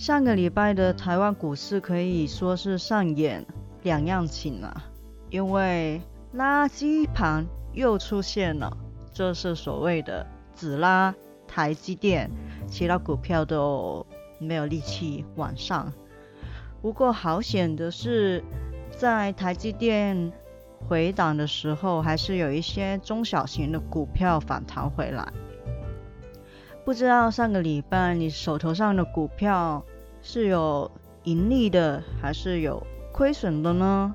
[0.00, 3.44] 上个礼拜的台湾股市可以说是上演
[3.82, 4.86] 两样情啊，
[5.28, 6.00] 因为
[6.34, 8.74] 垃圾盘又出现了，
[9.12, 11.14] 这是所谓的只拉
[11.46, 12.30] 台积电，
[12.66, 14.06] 其他股票都
[14.38, 15.92] 没有力气往上。
[16.80, 18.42] 不过好险的是。
[18.96, 20.32] 在台积电
[20.88, 25.32] 回档的时候，还是有一些中小型的股票反弹回来。
[26.84, 29.82] 不知道上个礼拜你手头上的股票
[30.22, 30.90] 是有
[31.24, 34.14] 盈利的，还是有亏损的呢？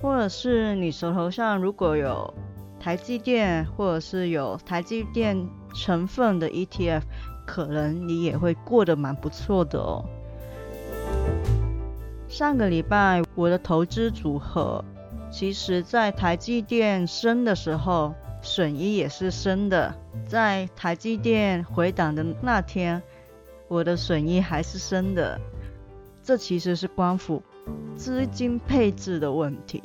[0.00, 2.32] 或者是你手头上如果有
[2.78, 7.02] 台积电，或者是有台积电成分的 ETF，
[7.44, 10.04] 可能你也会过得蛮不错的哦。
[12.28, 14.84] 上个礼拜我的投资组合，
[15.30, 19.92] 其实在台积电升的时候，损益也是升的；
[20.28, 23.02] 在台积电回档的那天，
[23.68, 25.40] 我的损益还是升的。
[26.22, 27.42] 这其实是关乎
[27.94, 29.82] 资金配置的问题，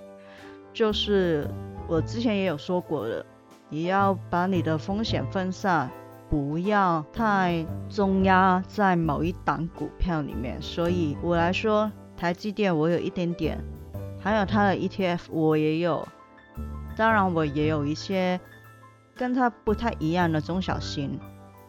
[0.74, 1.48] 就是
[1.88, 3.26] 我之前也有说过的，
[3.70, 5.90] 你要把你的风险分散，
[6.30, 10.62] 不要太重压在某一档股票里面。
[10.62, 11.92] 所以我来说。
[12.16, 13.60] 台积电我有一点点，
[14.20, 16.08] 还有它的 ETF 我也有，
[16.96, 18.40] 当然我也有一些
[19.16, 21.20] 跟它不太一样的中小型，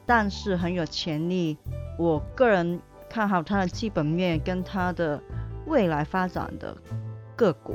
[0.07, 1.57] 但是很有潜力。
[1.97, 5.21] 我个人看好它的基本面跟它的
[5.67, 6.77] 未来发展的
[7.37, 7.75] 个股，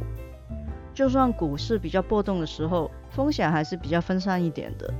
[0.94, 4.94] 就算股市比较波动的时候，风险还是比较分散一点的。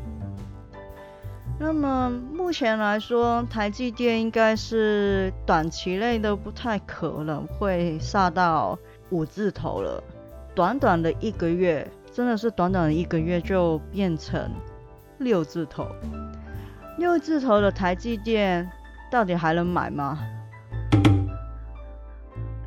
[1.62, 8.80] 那么目前来说，台积电应该是短期内都不太可能会杀到
[9.10, 10.02] 五字头了。
[10.56, 14.50] 短短的一个月，真的是短短的一个月就变成
[15.18, 15.86] 六字头。
[16.98, 18.70] 六字头的台积电
[19.12, 20.20] 到底还能买吗？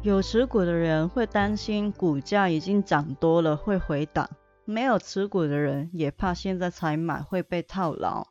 [0.03, 4.29] 有持股的人会担心股价已经涨多了会回档，
[4.65, 8.27] 没有持股的人也怕现在才买会被套牢。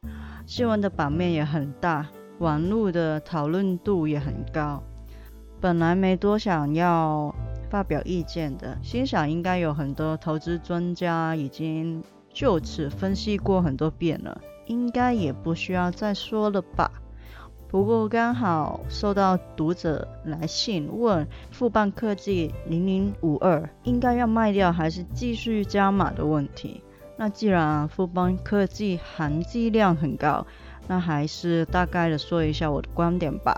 [0.46, 2.08] 新闻的版面也很大，
[2.40, 4.84] 网络的讨论度也很高。
[5.62, 7.34] 本来没多想要
[7.70, 16.92] 发表意见的，心想应该有很多投资专家已经就此分析过很多遍了，应该也不需要再说了吧。
[17.72, 26.84] 不过刚好收到读者来信问富邦科技零零五二应该要卖掉还是继续加码的问题。
[27.16, 30.46] 那既然富邦科技含积量很高，
[30.90, 33.56] 那还是大概的说一下我的观点吧。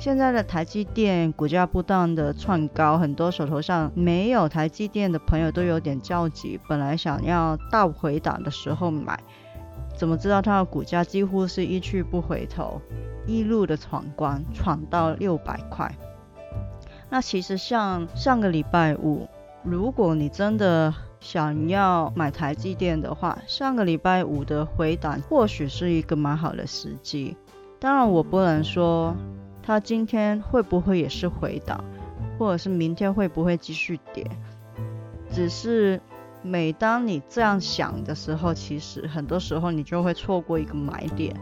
[0.00, 6.58] 现在的台积电股价不断的窜高，很多手头上没有台积电的朋友都有点焦急。
[6.68, 9.18] 本来想要大回档的时候买，
[9.96, 12.80] 怎么知道它的股价几乎是一去不回头，
[13.26, 15.90] 一路的闯关，闯到六百块。
[17.08, 19.26] 那其实像上个礼拜五，
[19.62, 27.36] 如果你真的想要买台积电的话，上个礼拜五的回档或许是一个蛮好的时机。
[27.78, 29.14] 当然，我不能说
[29.62, 31.82] 它今天会不会也是回档，
[32.38, 34.26] 或者是明天会不会继续跌。
[35.30, 36.00] 只是
[36.46, 41.34] 每当你这样想的时候，其实很多时候你就会错过一个买点。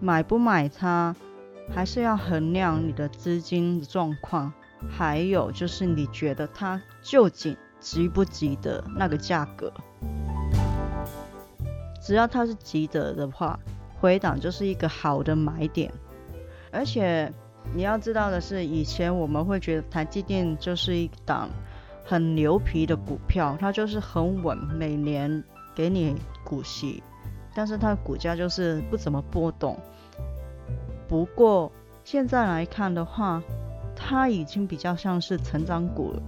[0.00, 1.14] 买不买它，
[1.74, 4.52] 还是要衡量你的资金状况，
[4.90, 7.56] 还有就是你觉得它究竟。
[7.80, 9.72] 值不值得那个价格？
[12.02, 13.56] 只要它是值得的话，
[14.00, 15.92] 回档就是一个好的买点。
[16.72, 17.32] 而且
[17.72, 21.48] 你要知道的是，以前我们会觉得台积电就是一档
[22.08, 25.44] 很牛皮的股票，它就是很稳，每年
[25.74, 27.02] 给你股息，
[27.54, 29.78] 但是它的股价就是不怎么波动。
[31.06, 31.70] 不过
[32.04, 33.42] 现在来看的话，
[33.94, 36.22] 它已经比较像是成长股了。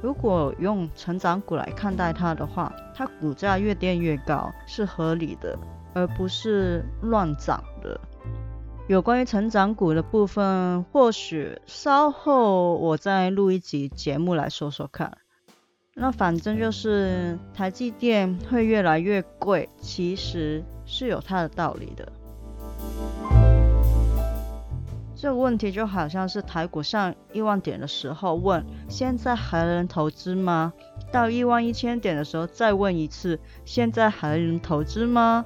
[0.00, 5.58] 如果用成长股来看待它的话，它股价越跌越高是合理的，
[5.92, 8.00] 而不是乱涨的。
[8.88, 15.18] 有关于成长股的部分，或许稍后我再录一集节目来说说看。
[15.92, 22.10] 那反正就是台积电会越来越贵，其实是有它的道理的。
[25.14, 30.72] 这个问题就好像是台股上一万点的时候问，现在还能投资吗？
[31.12, 35.44] 到一万一千点的时候再问一次，现在还能投资吗？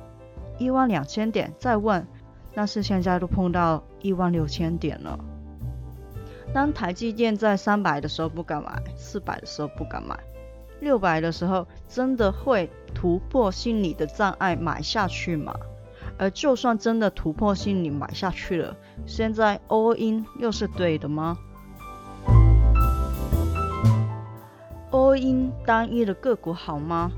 [0.58, 2.06] 一万两千点再问，
[2.54, 5.19] 但是现在都碰到一万六千点了。
[6.52, 10.19] 当台积电在三百的时候不敢买，四百的时候不敢买，
[10.81, 15.54] 六百的时候真的会突破心理的障碍买下去吗？
[16.19, 18.76] 而就算真的突破心理买下去了，
[19.06, 21.38] 现在 all in 又是对的吗
[24.90, 27.10] ？all in 单一的个股好吗？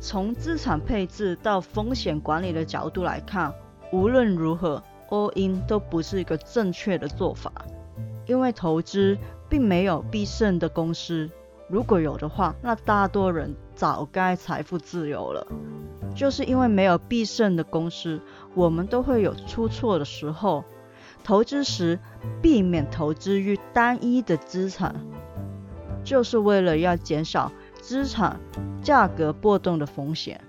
[0.00, 3.54] 从资产配置到风险管理的角度来看，
[3.92, 7.52] 无论如何 all in 都不是一个正确的做法，
[8.26, 9.16] 因为投资
[9.48, 11.30] 并没有必胜的公司，
[11.68, 15.46] 如果有的话，那大多人早该财富自由了。
[16.14, 18.20] 就是因为没有必胜的公司，
[18.54, 20.64] 我们都会有出错的时候。
[21.24, 22.00] 投资时
[22.42, 24.94] 避免投资于单一的资产，
[26.02, 28.40] 就是为了要减少资产
[28.82, 30.40] 价格波动的风险。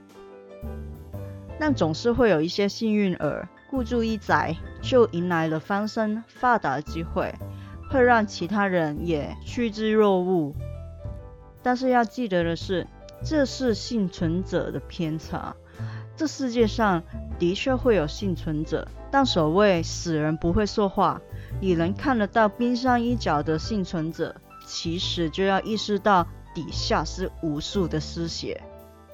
[1.66, 4.34] 但总是会有一些幸运儿，孤注一掷
[4.82, 7.34] 就迎来了翻身发达的机会，
[7.90, 10.54] 会让其他人也趋之若鹜。
[11.62, 12.86] 但是要记得的是。
[13.24, 15.56] 这是幸存者的偏差。
[16.18, 17.02] 这世界上
[17.40, 21.22] 的确会有幸存者，但所谓死人不会说话，
[21.62, 24.36] 你能看得到冰山一角的幸存者，
[24.68, 28.62] 其实就要意识到底下是无数的失血，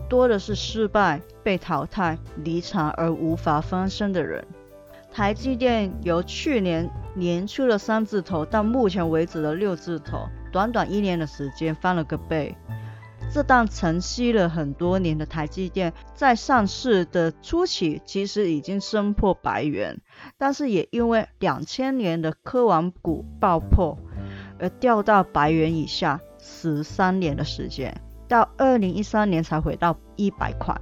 [0.08, 4.46] 多的是失败、被淘汰、离场而无法翻身的人。
[5.12, 12.56] 台积电由去年年初的三字头到目前为止的六字头，短短一年的时间翻了个倍。
[13.32, 20.00] 这档承袭了很多年的台积电，在上市的初期其实已经升破百元，
[20.38, 24.00] 但是也因为两千年的科网股爆破
[24.60, 30.80] 而掉到百元以下，十三年的时间，到二零一三年才回到一百块。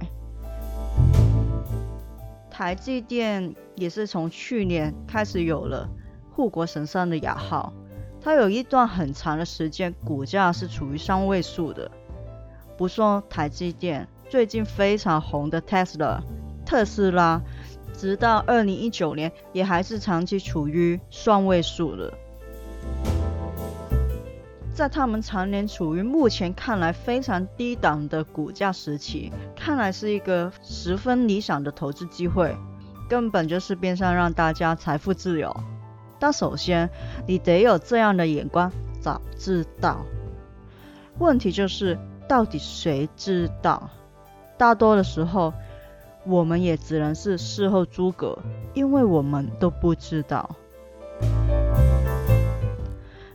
[2.50, 5.88] 台积电也是从去年开始有了
[6.30, 7.72] 护国神山的雅号，
[8.20, 11.90] 它有一段很长的时间股价是处于三位数的。
[12.76, 16.20] 不说台积电，最近非常红的 Tesla
[16.66, 17.40] 特斯拉，
[17.94, 22.12] 直到二零一九年也还是长期处于双位数的。
[24.78, 32.56] 在他们常年处于目前看来非常低档的股价时期，看来是一个十分理想的投资机会，
[33.08, 35.52] 根本就是变相让大家财富自由。
[36.20, 36.88] 但首先
[37.26, 38.70] 你得有这样的眼光，
[39.00, 40.06] 早知道。
[41.18, 41.98] 问题就是。
[42.28, 43.88] 到底谁知道？
[44.58, 45.54] 大多的时候，
[46.26, 48.38] 我们也只能是事后诸葛，
[48.74, 50.54] 因为我们都不知道。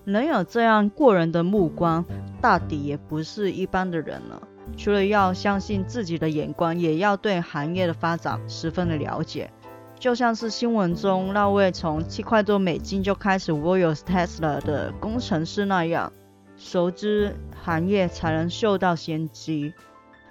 [0.05, 2.05] 能有这样过人的目光，
[2.41, 4.47] 大抵也不是一般的人了。
[4.77, 9.51] 除了要相信自己的眼光，也要对行业的发展十分的了解。
[9.99, 16.11] 就像是新闻中那位从七块多美金就开始 Voice Tesla 的工程师那样。
[16.57, 19.73] 熟知行业才能嗅到先机，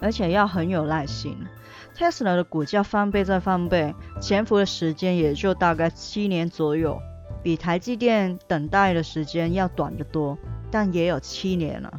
[0.01, 1.37] 而且要很有耐心。
[1.97, 7.01] Tesla 的股价翻倍再翻倍，潜伏的时间也就大概七年左右，
[7.43, 10.39] 比台积电等待的时间要短得多，
[10.71, 11.93] 但也有七年了。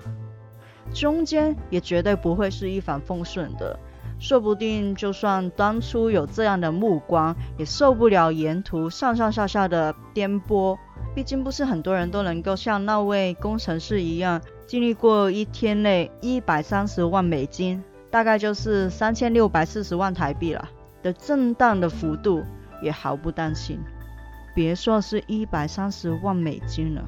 [0.94, 3.78] 中间也绝对不会是一帆风顺的，
[4.20, 10.78] 说不定就算当初有这样的目光，也受不了沿途上上下下的颠簸。
[11.16, 20.70] 毕竟不是很多人都能够像那位工程师一样，经历过一天内一百三十万美金，大概就是三千六百四十万台币了
[21.02, 22.44] 的震荡的幅度，
[22.82, 23.80] 也毫不担心。
[24.54, 27.04] 别说是一百三十万美金了，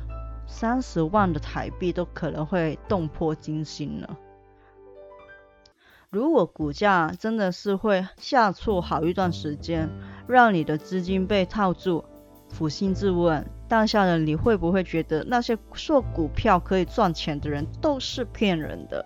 [0.48, 4.18] 三十万的台币都可能会动魄惊心了。
[6.10, 9.90] 如果股价真的是会下挫好一段时间，
[10.28, 12.04] 让你的资金被套住。
[12.58, 19.06] 抚心自问，当下的你会不会觉得那些说股票可以赚钱的人都是骗人的？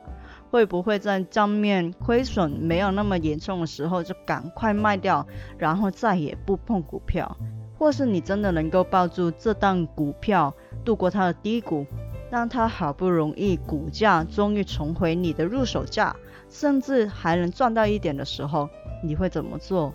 [0.52, 5.26] 会不会在账面亏损没有那么严重的时候就赶快卖掉，
[5.58, 7.36] 然后再也不碰股票？
[7.80, 11.88] 或是你真的能够抱住这档股票度过它的低谷，
[12.30, 16.14] 让它好不容易股价终于重回你的入手价，
[16.50, 18.70] 甚至还能赚到一点的时候，
[19.02, 19.94] 你会怎么做？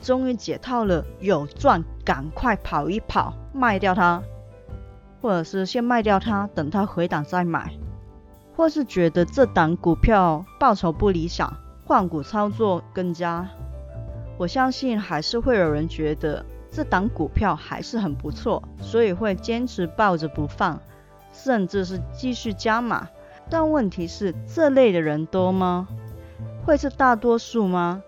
[0.00, 4.22] 终于解套了，有赚，赶快跑一跑，卖掉它，
[5.20, 7.70] 或者是先卖掉它，等它回档再买，
[8.56, 11.52] 或是觉得这档股票报酬不理想，
[11.84, 13.46] 换股操作更佳。
[14.38, 16.44] 我相信还是会有人觉得
[16.76, 20.78] 这档股票还是很不错，所以会坚持抱着不放，
[21.32, 23.08] 甚至是继续加码。
[23.48, 25.88] 但问题是，这类的人多吗？
[26.66, 28.02] 会是大多数吗？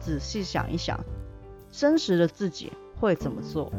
[0.00, 0.98] 仔细想一想，
[1.70, 3.70] 真实的自己会怎么做？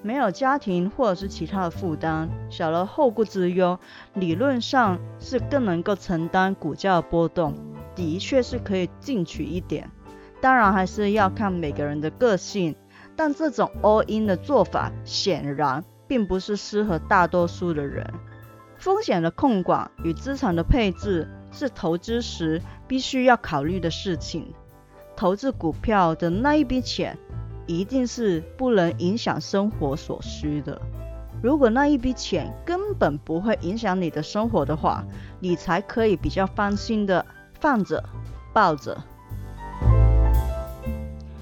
[0.00, 3.80] 没有家庭或者是其他的负担，少了后顾之忧，
[4.14, 7.52] 理论上是更能够承担股价的波动，
[7.96, 9.90] 的确是可以进取一点。
[10.40, 12.76] 当然还是要看每个人的个性，
[13.16, 18.06] 但这种 all in 的做法显然并不是适合大多数的人。
[18.76, 24.52] 风险的控管与资产的配置是投资时必须要考虑的事情。
[25.16, 27.18] 投资股票的那一笔钱。
[27.68, 30.82] 一定是不能影响生活所需的。
[31.40, 35.04] 如果那一笔钱根本不会影响你的生活的话，
[35.38, 37.24] 你才可以比较放心的
[37.60, 38.02] 放着、
[38.52, 39.00] 抱着。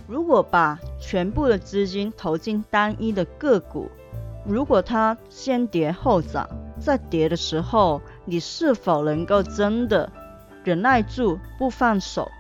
[0.07, 3.91] 如果把全部的资金投进单一的个股，
[4.47, 10.13] 如果它先跌后涨，在跌的时候，你是否能够真的
[10.63, 12.31] 忍耐住不放手？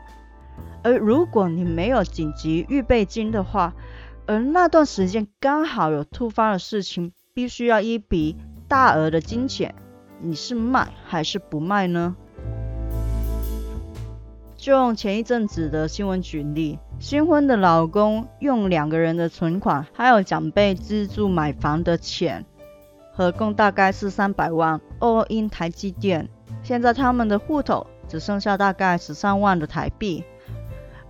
[0.83, 3.75] 而如果你没有紧急预备金的话，
[4.26, 8.37] 而那段时间刚好有突发的事情，必须要一笔
[8.69, 9.75] 大额的金钱，
[10.21, 12.14] 你是卖还是不卖呢？
[14.57, 22.45] 就用前一阵子的新闻举例，新婚的老公用两个人的存款，还有长辈资助买房的钱，
[23.14, 26.28] 合共大概是三百万，all in 台积电，
[26.62, 30.23] 现在他们的户头只剩下大概十三万的台币。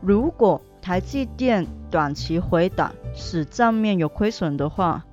[0.01, 5.05] 如果台积电短期回档，使账面有亏损的话，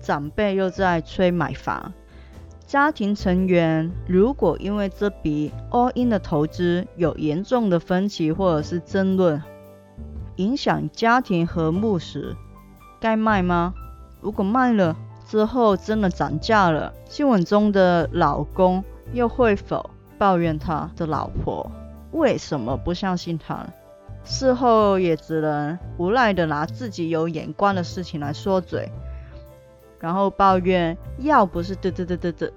[0.00, 1.92] 长辈又在催买房，
[2.66, 9.40] 家庭成员如果因为这笔 all in 的投资有严重的分歧或者是争论，
[10.36, 12.36] 影响家庭和睦时，
[13.00, 13.74] 该卖吗？
[14.20, 21.70] 如果卖了之后真的涨价了，新闻中的老公又会否抱怨他的老婆
[22.12, 23.66] 为什么不相信他？
[24.24, 28.90] 事后也只能无奈的拿自己有眼光的事情来说嘴，
[30.00, 32.50] 然后抱怨要不是嘚嘚嘚嘚嘚，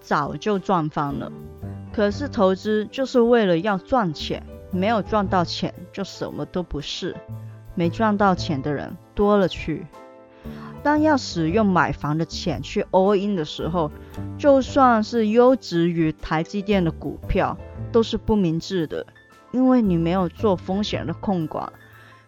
[0.00, 1.30] 早就赚翻了。
[1.92, 7.16] 可是投资就是为了要赚钱，没有赚到钱就什么都不是。
[7.74, 9.86] 没赚到钱的人多了去。
[10.82, 13.90] 当要使用买房的钱去 all in 的时候，
[14.36, 17.56] 就算是优质于台积电的股票，
[17.90, 19.06] 都是不明智的。
[19.50, 21.72] 因为你没有做风险的控管，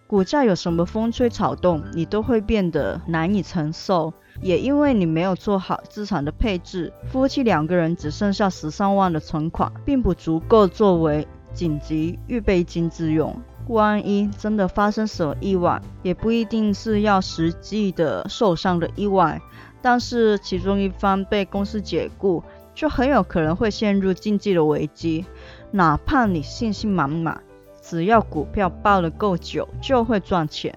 [0.06, 4.14] 股价有什么风吹草动，你都会变得难以承受。
[4.40, 11.26] 也因为你没有做好资产的配置，夫妻两个人只剩下十三万的存款，并不足够作为
[11.56, 13.34] 紧急预备金之用。
[13.68, 19.40] 万一真的发生什么意外，也不一定是要实际的受伤的意外，
[19.82, 22.44] 但是其中一方被公司解雇，
[22.76, 25.24] 就很有可能会陷入经济的危机。
[25.72, 27.42] 哪怕你信心满满，
[27.82, 30.72] 只要股票抱得够久，就会赚钱。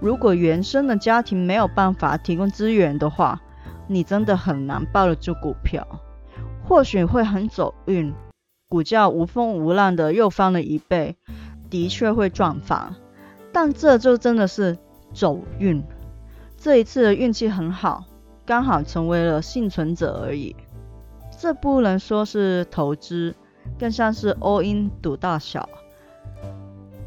[0.00, 3.40] 如果原生的家庭没有办法提供资源的话，
[3.88, 5.84] 你真的很难抱得住股票。
[6.64, 8.14] 或许会很走运，
[8.72, 11.16] 股价无风无浪的又翻了一倍，
[11.68, 12.94] 的确会赚翻。
[13.52, 14.78] 但这就真的是
[15.12, 15.84] 走运。
[16.56, 18.06] 这一次的运气很好，
[18.46, 20.56] 刚好成为了幸存者而已。
[21.38, 23.34] 这不能说是投资。
[23.78, 25.68] 更像是 all in 赌大小，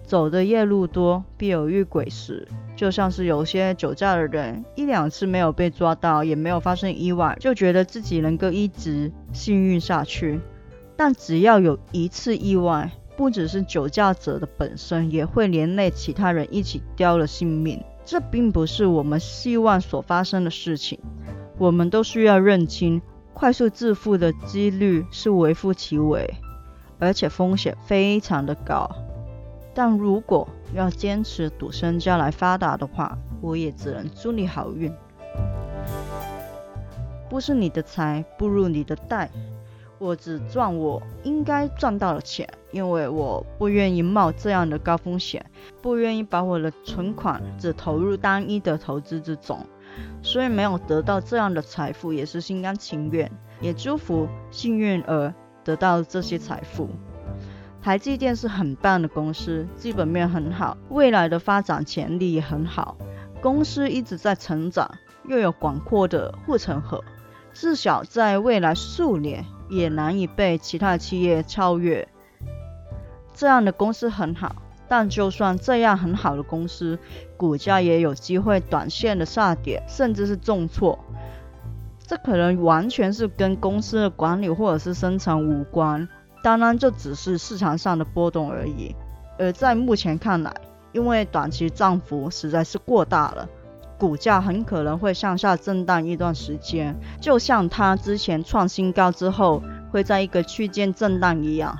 [0.03, 2.47] 走的夜路多，必有遇鬼时。
[2.75, 10.39] 就像是有些酒驾的人，一两次没有被抓到，也没有发生意外，就觉得自己能够一直幸运下去。
[10.97, 17.83] 但只要有一次意外，不只是酒驾者的本身，也会连累其他人一起丢了性命。
[18.05, 20.99] 这并不是我们希望所发生的事情。
[21.57, 23.01] 我们都需要认清，
[23.33, 26.33] 快速致富的几率是微乎其微。
[26.97, 28.89] 而且风险非常的高，
[29.73, 34.89] 但如果要坚持赌身家来发达的话，我也只能祝你好运。
[37.29, 39.29] 不是你的财不如你的贷，
[39.97, 45.45] 我只赚我应该赚到的钱，因为我不愿意冒这样的高风险，
[45.81, 49.65] 不愿意把我的存款只投入单一的投资之中，
[50.21, 55.33] 所以没有得到这样的财富也是心甘情愿，也祝福幸运儿。
[55.63, 56.87] 得到这些财富，
[57.81, 62.95] 台积电是很棒的公司，基本面很好，未来的发展潜力也很好。
[63.41, 64.87] 公司一直在成长，
[65.27, 67.03] 又有广阔的护城河，
[67.55, 72.05] 至少在未来数年也难以被其他企业超越。
[73.33, 74.57] 这样的公司很好，
[74.89, 76.99] 但就算这样很好的公司，
[77.37, 80.99] 股价也有机会短线的下跌，甚至是重挫。
[82.05, 86.07] 这可能完全是跟公司的管理或者是生产无关，
[86.43, 88.93] 当然这只是市场上的波动而已。
[89.39, 90.53] 而在目前看来，
[90.91, 93.49] 因为短期涨幅实在是过大了，
[93.97, 101.77] 股价很可能会向下震荡一段时间，就像它之前创新高之后会在一个区间震荡一样。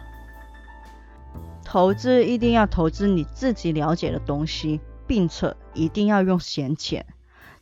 [1.63, 7.05] 投资一定要投资你自己了解的东西，并且一定要用闲钱。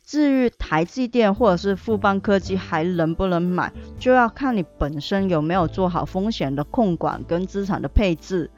[0.04, 8.50] 至于台积电或者是富邦科技还能不能买，就要看你本身有没有做好风险的控管跟资产的配置。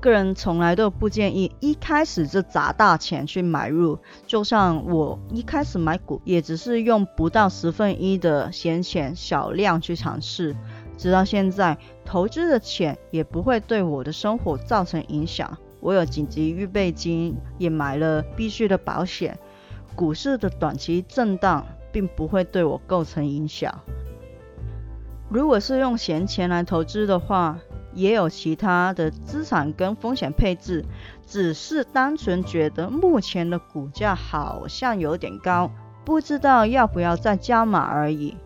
[0.00, 10.56] 个人从来都不建议一开始就砸大钱去买入，就像我一开始买股，也只是用不到十分一的闲钱小量去尝试。
[10.96, 15.56] 直到现在，投资的钱也不会对我的生活造成影响。
[15.80, 19.38] 我有紧急预备金，也买了必须的保险。
[19.94, 23.80] 股市的短期震荡并不会对我构成影响。
[25.28, 27.58] 如果是用闲钱来投资的话，
[27.94, 30.84] 也有其他的资产跟风险配置，
[31.26, 35.70] 只是单纯觉得目前的股价好像有点高，
[36.04, 38.36] 不知道要不要再加码而已。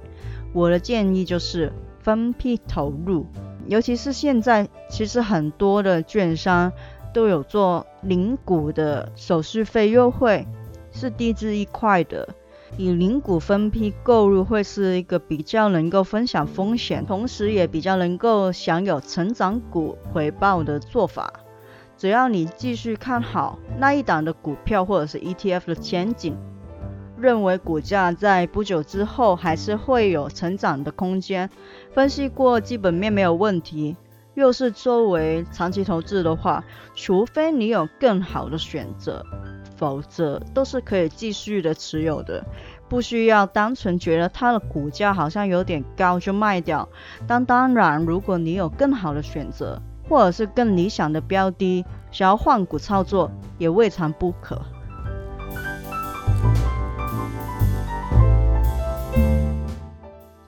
[0.52, 1.72] 我的建议就是。
[2.04, 3.24] 分批投入，
[3.66, 6.70] 尤其是现在，其实很多的券商
[7.14, 10.46] 都有做零股的手续费优惠，
[10.92, 12.28] 是低至一块的。
[12.76, 21.33] 以零股分批购入，会是一个比较能够分享风险，同时也比较能够享有成长股回报的做法。
[21.97, 26.37] 只要你继续看好那一档的股票或者是 ETF 的前景。
[27.16, 31.49] 认为股价在不久之后还是会有成长的空间，
[31.95, 33.97] 分析过基本面没有问题，
[34.35, 36.64] 又是作为长期投资的话，
[36.95, 39.25] 除非你有更好的选择，
[39.76, 42.45] 否则都是可以继续的持有的，
[42.89, 46.89] 不需要单纯觉得它的股价好像有点高就卖掉。
[47.26, 54.60] 但当然，如果你有更好的选择，或者是更理想的标的，想要换股操作，也未尝不可。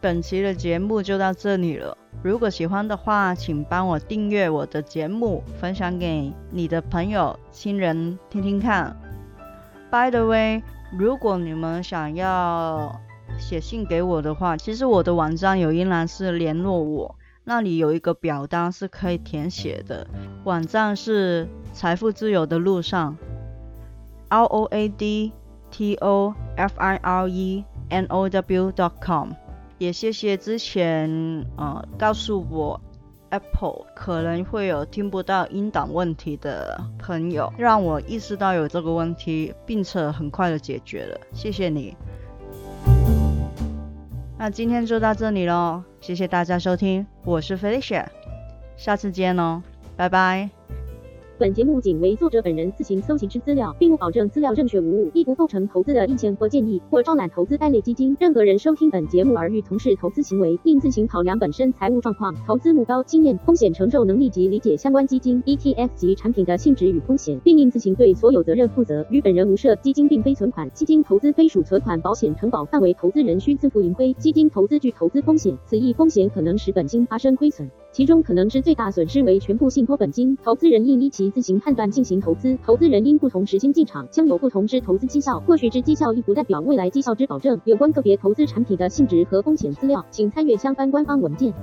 [0.00, 1.96] 本期的节目就到这里了。
[2.22, 8.96] 如果喜欢的话，请帮我订阅我的节目，分享给你的朋友、亲人听听看。
[9.96, 13.00] By the way，如果你们想要
[13.38, 20.06] 写信给我的话，其实我的网站有一栏是联络我，那里有一个表单是可以填写的。
[20.44, 23.16] 网站是财富自由的路上
[24.28, 25.32] ，r o a d
[25.70, 29.30] t o f i r e n o w dot com。
[29.78, 32.78] 也谢谢之前呃告诉我
[33.30, 41.96] Apple 可能会有听不到音档问题的朋友，让我意识到有这个问题，并且很快的解决了，谢谢你。
[44.38, 48.06] 那今天就到这里喽，谢谢大家收听，我是 Felicia，
[48.76, 49.62] 下次见哦，
[49.96, 50.50] 拜拜。
[51.38, 58.16] 本节目仅为作者本人自行搜集之资料，并不保证资料正确无误，亦不构成投资的意见或建议，或招揽投资该类基金。
[58.18, 69.04] 任何人收听本节目而欲从事投资行为，应自行考量本身财务状况、投资目标、经验、风险承受能力及理解相关基金、ETF 及产品的性质与风险，并应自行对所有责任负责。
[69.10, 74.14] 与本人无涉，基金并非存款，基金投资非属存款保险承保范围，投资人需自负盈亏。
[74.14, 77.70] 基金投资具投资风险，此一风险可能使本金发生亏损。
[77.96, 82.58] 其中可能之最大损失为全部信托本金，投资人应依其自行判断进行投资。
[82.62, 85.40] 投资人因不同时间进场，将有不同之投资绩效。
[85.40, 87.58] 或许之绩效亦不代表未来绩效之保证。
[87.64, 91.54] 有关个别投资产品的性质和风险资料，请参阅相关官方文件。